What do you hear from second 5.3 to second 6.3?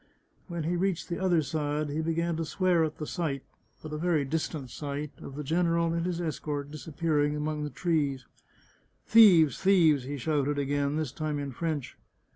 the general and his